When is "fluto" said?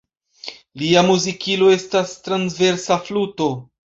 3.11-3.51